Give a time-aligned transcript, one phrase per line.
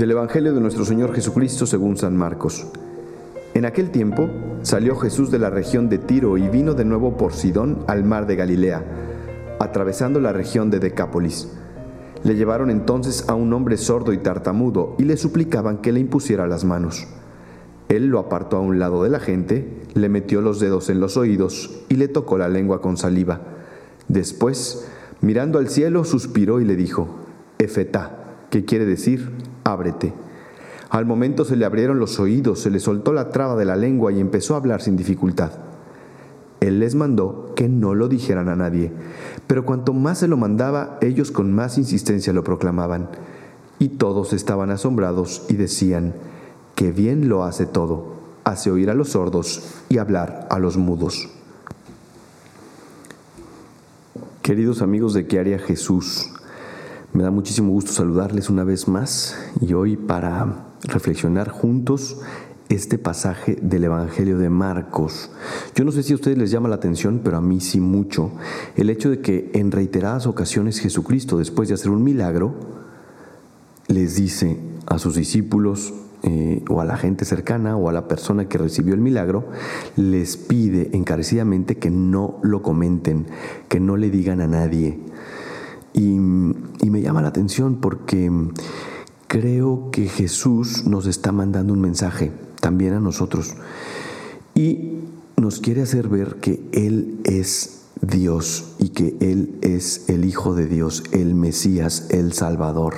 [0.00, 2.66] Del Evangelio de nuestro Señor Jesucristo según San Marcos.
[3.52, 4.30] En aquel tiempo
[4.62, 8.26] salió Jesús de la región de Tiro y vino de nuevo por Sidón al mar
[8.26, 8.82] de Galilea,
[9.58, 11.52] atravesando la región de Decápolis.
[12.24, 16.46] Le llevaron entonces a un hombre sordo y tartamudo y le suplicaban que le impusiera
[16.46, 17.06] las manos.
[17.90, 21.18] Él lo apartó a un lado de la gente, le metió los dedos en los
[21.18, 23.42] oídos y le tocó la lengua con saliva.
[24.08, 24.88] Después,
[25.20, 27.16] mirando al cielo, suspiró y le dijo,
[27.58, 30.12] Efetá, que quiere decir, ábrete.
[30.90, 34.12] Al momento se le abrieron los oídos, se le soltó la traba de la lengua
[34.12, 35.52] y empezó a hablar sin dificultad.
[36.60, 38.92] Él les mandó que no lo dijeran a nadie,
[39.46, 43.08] pero cuanto más se lo mandaba, ellos con más insistencia lo proclamaban.
[43.78, 46.12] Y todos estaban asombrados y decían,
[46.74, 51.28] que bien lo hace todo, hace oír a los sordos y hablar a los mudos.
[54.42, 56.30] Queridos amigos de ¿Qué haría Jesús?
[57.12, 62.20] Me da muchísimo gusto saludarles una vez más y hoy para reflexionar juntos
[62.68, 65.28] este pasaje del Evangelio de Marcos.
[65.74, 68.30] Yo no sé si a ustedes les llama la atención, pero a mí sí mucho,
[68.76, 72.54] el hecho de que en reiteradas ocasiones Jesucristo, después de hacer un milagro,
[73.88, 78.48] les dice a sus discípulos eh, o a la gente cercana o a la persona
[78.48, 79.48] que recibió el milagro,
[79.96, 83.26] les pide encarecidamente que no lo comenten,
[83.68, 85.00] que no le digan a nadie.
[85.92, 88.30] Y, me llama la atención porque
[89.28, 93.54] creo que Jesús nos está mandando un mensaje también a nosotros.
[94.54, 94.98] Y
[95.36, 100.66] nos quiere hacer ver que Él es Dios y que Él es el Hijo de
[100.66, 102.94] Dios, el Mesías, el Salvador.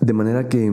[0.00, 0.72] De manera que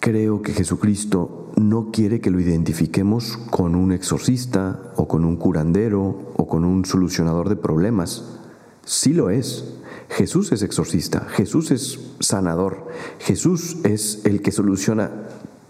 [0.00, 6.32] creo que Jesucristo no quiere que lo identifiquemos con un exorcista o con un curandero
[6.36, 8.40] o con un solucionador de problemas.
[8.84, 9.64] Sí lo es.
[10.08, 12.88] Jesús es exorcista, Jesús es sanador,
[13.18, 15.10] Jesús es el que soluciona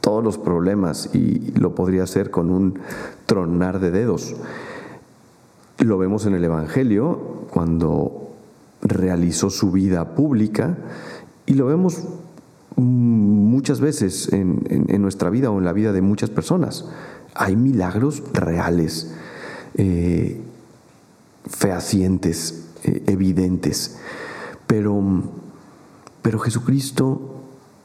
[0.01, 2.81] todos los problemas y lo podría hacer con un
[3.27, 4.35] tronar de dedos.
[5.79, 8.33] Lo vemos en el Evangelio cuando
[8.83, 10.77] realizó su vida pública
[11.47, 12.03] y lo vemos
[12.77, 16.87] muchas veces en, nuestra vida o en la vida de muchas personas.
[17.35, 19.15] Hay milagros reales,
[19.75, 20.41] eh,
[21.47, 23.99] fehacientes, eh, evidentes.
[24.67, 25.01] Pero,
[26.23, 27.43] pero Jesucristo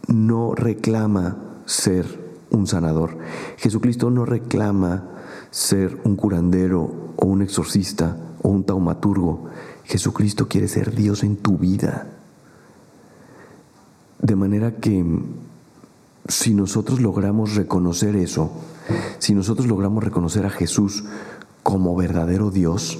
[0.08, 3.18] no reclama ser un sanador.
[3.58, 5.04] Jesucristo no reclama
[5.52, 9.46] ser un curandero o un exorcista o un taumaturgo.
[9.84, 12.08] Jesucristo quiere ser Dios en tu vida.
[14.20, 15.06] De manera que
[16.28, 18.52] si nosotros logramos reconocer eso,
[19.20, 21.04] si nosotros logramos reconocer a Jesús
[21.64, 23.00] como verdadero Dios,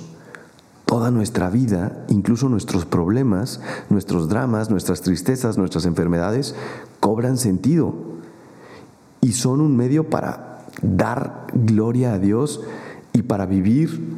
[0.88, 3.60] toda nuestra vida, incluso nuestros problemas,
[3.90, 6.56] nuestros dramas, nuestras tristezas, nuestras enfermedades,
[7.02, 7.94] cobran sentido
[9.22, 12.62] y son un medio para dar gloria a Dios
[13.12, 14.18] y para vivir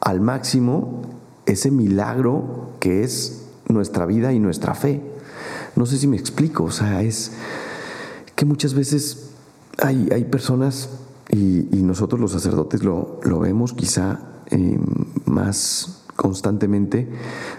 [0.00, 1.02] al máximo
[1.46, 5.02] ese milagro que es nuestra vida y nuestra fe.
[5.74, 7.32] No sé si me explico, o sea, es
[8.36, 9.30] que muchas veces
[9.78, 10.90] hay, hay personas,
[11.30, 14.78] y, nosotros los sacerdotes lo, lo vemos quizá eh,
[15.24, 17.08] más constantemente.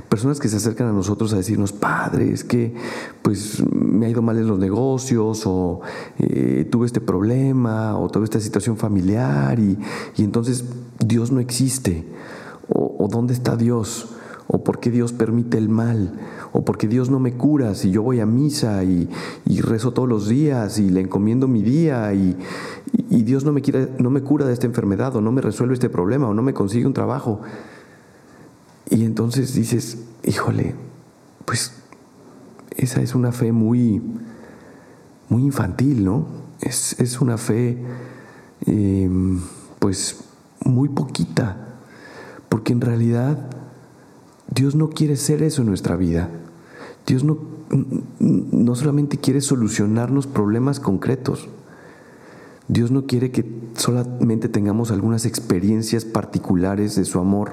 [0.09, 2.75] Personas que se acercan a nosotros a decirnos, padre, es que
[3.22, 5.80] pues me ha ido mal en los negocios o
[6.19, 9.78] eh, tuve este problema o tuve esta situación familiar y,
[10.18, 10.66] entonces
[11.00, 12.06] Dios no existe
[12.68, 14.09] o, dónde está Dios
[14.47, 16.19] o por qué Dios permite el mal
[16.51, 19.07] o porque Dios no me cura si yo voy a misa y,
[19.62, 22.36] rezo todos los días y le encomiendo mi día y,
[22.91, 25.73] y Dios no me, quiere, no me cura de esta enfermedad o no me resuelve
[25.73, 27.41] este problema o no me consigue un trabajo.
[28.89, 30.75] Y entonces dices, híjole,
[31.45, 31.74] pues
[32.75, 34.01] esa es una fe muy,
[35.30, 36.27] muy infantil, ¿no?
[36.62, 37.77] Es, una fe,
[38.65, 39.39] em,
[39.80, 40.24] pues,
[40.65, 41.77] muy poquita,
[42.50, 43.50] porque en realidad
[44.53, 46.30] Dios no quiere ser eso en nuestra vida.
[47.06, 47.38] Dios no,
[48.19, 51.47] no solamente quiere solucionarnos problemas concretos.
[52.69, 53.44] Dios no quiere que
[53.75, 57.51] solamente tengamos algunas experiencias particulares de su amor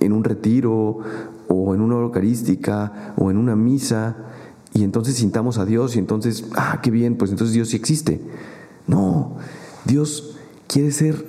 [0.00, 0.98] en un retiro
[1.48, 4.16] o en una eucarística o en una misa
[4.74, 8.20] y entonces sintamos a Dios y entonces, ah, qué bien, pues entonces Dios sí existe.
[8.86, 9.36] No,
[9.86, 10.36] Dios
[10.68, 11.26] quiere ser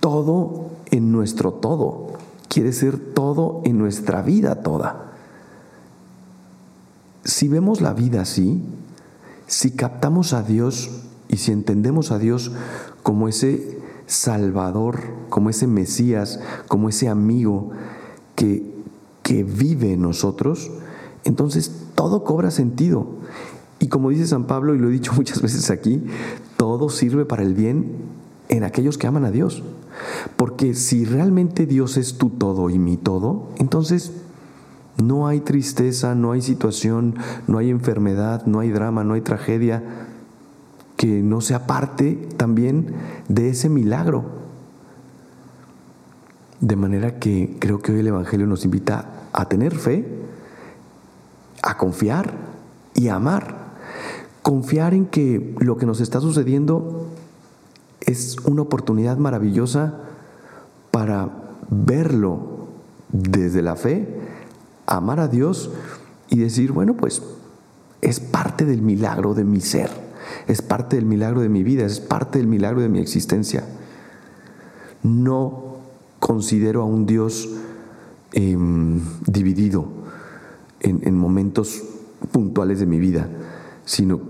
[0.00, 2.14] todo en nuestro todo,
[2.48, 5.12] quiere ser todo en nuestra vida toda.
[7.24, 8.62] Si vemos la vida así,
[9.46, 11.04] si captamos a Dios
[11.34, 12.52] y si entendemos a Dios
[13.02, 15.00] como ese Salvador,
[15.30, 16.38] como ese Mesías,
[16.68, 17.72] como ese amigo
[18.36, 18.72] que,
[19.24, 20.70] que vive en nosotros,
[21.24, 23.08] entonces todo cobra sentido.
[23.80, 26.04] Y como dice San Pablo, y lo he dicho muchas veces aquí,
[26.56, 27.96] todo sirve para el bien
[28.48, 29.64] en aquellos que aman a Dios.
[30.36, 34.12] Porque si realmente Dios es tu todo y mi todo, entonces
[35.02, 37.16] no hay tristeza, no hay situación,
[37.48, 39.82] no hay enfermedad, no hay drama, no hay tragedia
[40.96, 42.94] que no sea parte también
[43.28, 44.24] de ese milagro.
[46.60, 50.06] De manera que creo que hoy el Evangelio nos invita a tener fe,
[51.62, 52.32] a confiar
[52.94, 53.74] y a amar.
[54.42, 57.08] Confiar en que lo que nos está sucediendo
[58.00, 59.94] es una oportunidad maravillosa
[60.90, 61.30] para
[61.70, 62.68] verlo
[63.10, 64.20] desde la fe,
[64.86, 65.70] amar a Dios
[66.28, 67.22] y decir, bueno, pues
[68.00, 69.90] es parte del milagro de mi ser,
[70.46, 73.64] es parte del milagro de mi vida, es parte del milagro de mi existencia.
[75.02, 75.76] No
[76.18, 77.48] considero a un Dios
[78.32, 79.86] em, dividido
[80.80, 81.82] en, en momentos
[82.32, 83.28] puntuales de mi vida,
[83.84, 84.20] sino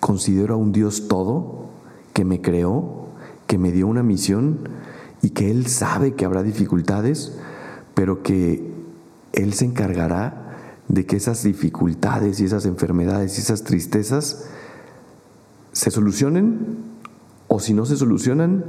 [0.00, 1.66] considero a un Dios todo
[2.12, 3.06] que me creó,
[3.46, 4.68] que me dio una misión
[5.22, 7.32] y que Él sabe que habrá dificultades,
[7.94, 8.72] pero que
[9.32, 10.40] Él se encargará
[10.88, 14.46] de que esas dificultades y esas enfermedades y esas tristezas
[15.72, 16.78] se solucionen
[17.48, 18.64] o si no se solucionan,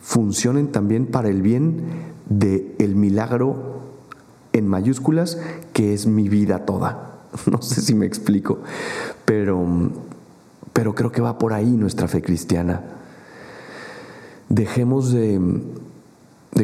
[0.00, 1.82] funcionen también para el bien
[2.28, 3.80] del el milagro
[4.52, 5.38] en mayúsculas
[5.72, 7.08] que es mi vida toda.
[7.50, 8.58] No sé si me explico,
[9.24, 9.64] pero,
[10.74, 12.82] pero creo que va por ahí nuestra fe cristiana
[14.52, 15.40] Dejemos de,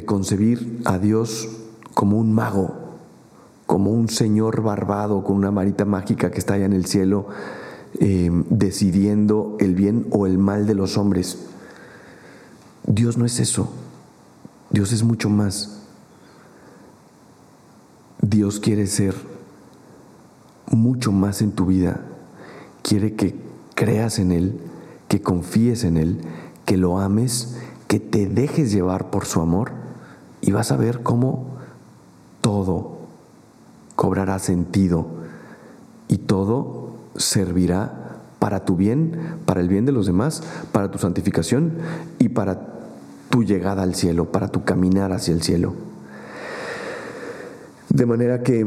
[0.05, 1.49] concebir a Dios
[1.95, 2.75] como un mago,
[3.65, 7.29] como un señor barbado con una marita mágica que está allá en el cielo
[8.01, 11.47] eh, decidiendo el bien o el mal de los hombres.
[12.87, 13.73] Dios no es eso.
[14.71, 15.83] Dios es mucho más.
[18.21, 19.15] Dios quiere ser
[20.71, 22.01] mucho más en tu vida.
[22.83, 23.35] Quiere que
[23.75, 24.61] creas en Él,
[25.09, 26.21] que confíes en Él,
[26.65, 27.57] que lo ames
[27.89, 29.73] que te dejes llevar por su amor
[30.43, 31.47] y vas a ver cómo
[32.43, 32.99] todo
[33.97, 35.07] cobrará sentido
[36.07, 36.88] y todo
[37.19, 40.43] servirá para tu bien, para el bien de los demás,
[40.73, 41.73] para tu santificación
[42.19, 42.79] y para
[43.31, 45.75] tu llegada al cielo, para tu caminar hacia el cielo.
[47.91, 48.65] De manera que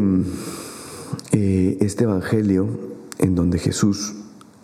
[1.32, 2.68] eh, este Evangelio,
[3.18, 4.16] en donde Jesús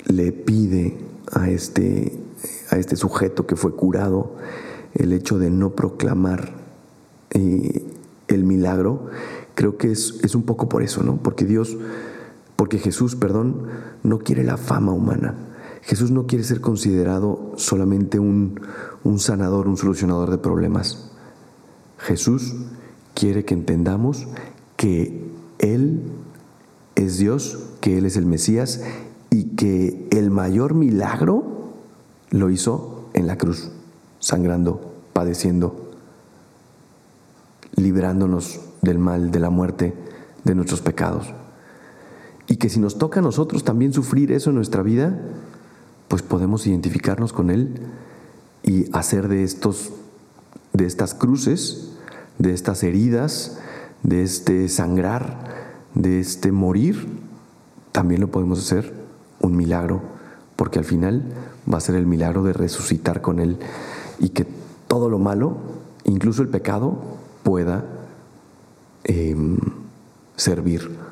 [0.05, 0.97] le pide
[1.31, 2.27] a este
[2.69, 4.35] a este sujeto que fue curado,
[4.93, 6.51] el hecho de no proclamar
[7.31, 7.83] eh,
[8.27, 9.07] el milagro,
[9.55, 11.17] creo que es, es, un poco por eso, ¿no?
[11.17, 11.77] Porque Dios,
[12.57, 13.67] porque Jesús, perdón,
[14.03, 15.35] no quiere la fama humana.
[15.83, 18.59] Jesús no quiere ser considerado solamente un,
[19.03, 21.11] un sanador, un solucionador de problemas.
[21.99, 22.55] Jesús
[23.13, 24.27] quiere que entendamos
[24.75, 26.01] que Él
[26.95, 28.81] es Dios, que Él es el Mesías
[29.29, 31.73] y que el mayor milagro
[32.31, 33.71] lo hizo en la cruz,
[34.19, 35.91] sangrando, padeciendo,
[37.75, 39.93] librándonos del mal, de la muerte,
[40.43, 41.33] de nuestros pecados.
[42.47, 45.19] Y que si nos toca a nosotros también sufrir eso en nuestra vida,
[46.07, 47.81] pues podemos identificarnos con Él
[48.63, 49.91] y hacer de estos,
[50.73, 51.91] de estas cruces,
[52.37, 53.59] de estas heridas,
[54.03, 55.55] de este sangrar,
[55.93, 57.07] de este morir,
[57.91, 58.93] también lo podemos hacer
[59.41, 60.01] un milagro,
[60.55, 61.23] porque al final
[61.71, 63.57] va a ser el milagro de resucitar con Él
[64.19, 64.45] y que
[64.87, 65.57] todo lo malo,
[66.05, 66.97] incluso el pecado,
[67.43, 67.85] pueda
[69.03, 69.57] em,
[70.35, 71.06] servir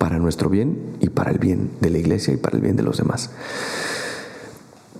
[0.00, 2.82] para nuestro bien y para el bien de la iglesia y para el bien de
[2.82, 3.30] los demás.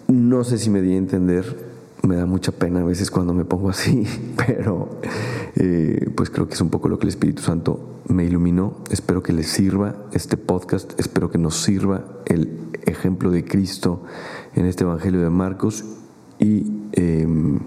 [0.09, 1.57] No sé si me di a entender,
[2.07, 5.01] me da mucha pena a veces cuando me pongo así, pero
[5.57, 8.77] eh, pues creo que es un poco lo que el Espíritu Santo me iluminó.
[8.91, 14.03] Espero que les sirva este podcast, espero que nos sirva el ejemplo de Cristo
[14.55, 15.83] en este Evangelio de Marcos
[16.39, 17.59] y, em,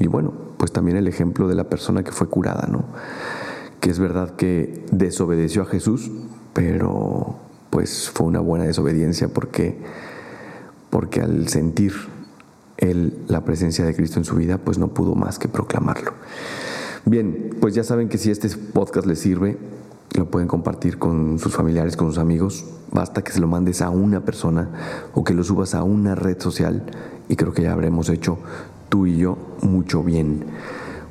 [0.00, 2.86] y bueno, pues también el ejemplo de la persona que fue curada, ¿no?
[3.80, 6.10] Que es verdad que desobedeció a Jesús,
[6.52, 7.36] pero
[7.70, 9.78] pues fue una buena desobediencia porque,
[10.90, 11.92] porque al sentir
[12.76, 16.12] él la presencia de Cristo en su vida, pues no pudo más que proclamarlo.
[17.04, 19.56] Bien, pues ya saben que si este podcast les sirve,
[20.14, 22.66] lo pueden compartir con sus familiares, con sus amigos.
[22.90, 24.68] Basta que se lo mandes a una persona
[25.14, 26.84] o que lo subas a una red social
[27.28, 28.38] y creo que ya habremos hecho
[28.88, 30.44] tú y yo mucho bien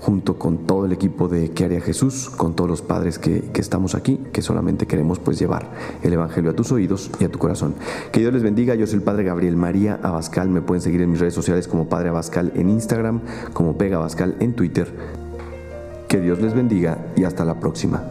[0.01, 2.29] junto con todo el equipo de ¿Qué haría Jesús?
[2.29, 5.69] Con todos los padres que, que, estamos aquí, que solamente queremos pues llevar
[6.01, 7.75] el Evangelio a tus oídos y a tu corazón.
[8.11, 11.11] Que Dios les bendiga, yo soy el Padre Gabriel María Abascal, me pueden seguir en
[11.11, 13.21] mis redes sociales como Padre Abascal en Instagram,
[13.53, 14.91] como Pega Abascal en Twitter.
[16.07, 18.10] Que Dios les bendiga y hasta la próxima.